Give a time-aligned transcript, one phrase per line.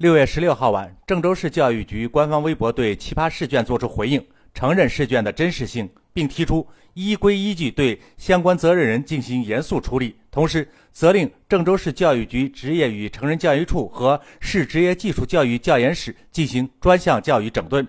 [0.00, 17.86] 六月十六号晚，郑州市教育局官方微博对奇葩试卷作出回应，承认试卷的真实性，并提出依规依据对相关责任人进行严肃处理，同时责令郑州市教育局职业与成人教育处和市职业技术教育教研室进行专项教育整顿。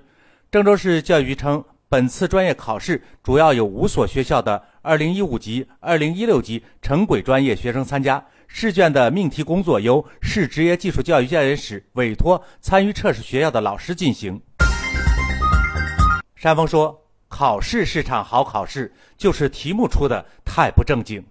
[0.52, 8.23] 郑州市教育局称，本次专业考试主要有五所学校的二零一五级、二零一六级城轨专业学生参加。
[8.53, 14.41] 试卷的命题工作由市职业技术教育教研室委托参与测试学校的老师进行。
[16.36, 21.23] 山峰说：“考试是场好考试，就是题目出的太不正经。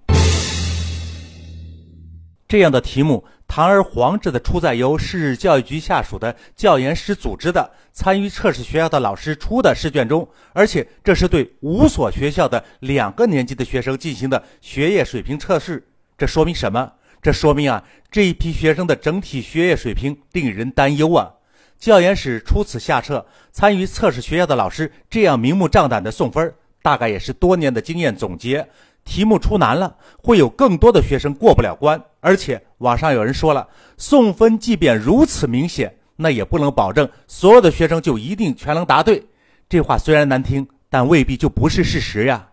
[2.51, 15.87] 这样的题目堂而皇之的出在由市教育局下属的教研室组织的参与测试学校的老师出的试卷中，而且这是对五所学校的两个年级的学生进行的学业水平测试，
[16.19, 16.91] 这说明什么？”
[17.23, 21.35] 这说明啊，这一批学生的整体学业水平令人担忧啊！
[21.79, 26.53] 教研室出此下策，参与测试学校的老师这样明目张胆的送分，
[26.83, 28.69] 大概也是多年的经验总结。
[29.05, 32.03] 题目出难了，会有更多的学生过不了关。
[32.21, 39.23] 而且网上有人说了，送分即便如此明显，那也不能保证所有的学生就一定全能答对。
[39.69, 42.47] 这话虽然难听，但未必就不是事实呀。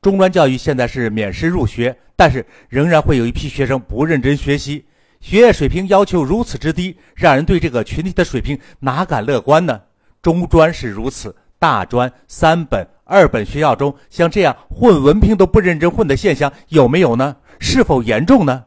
[0.00, 4.84] 中专教育现在是免试入学，但是仍然会有一批学生不认真学习，
[5.20, 9.80] 学业水平要求如此之低，让人对这个群体的水平哪敢乐观呢？
[10.22, 17.34] 中专是如此，大专、三本、二本学校中，像这样混文凭都不认真混的现象有没有呢？
[17.58, 18.64] 是否严重呢？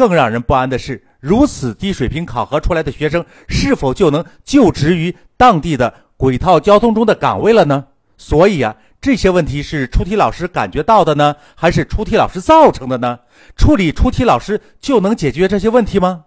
[0.00, 7.84] 更让人不安的是，如此低水平考核出来的学生，是否就能就职于当地的轨道交通中的岗位了呢？
[8.16, 8.74] 所以啊。
[9.02, 13.18] 这些问题是出题老师感觉到的呢，还是出题老师造成的呢？
[13.56, 16.24] 处理出题老师就能解决这些问题吗？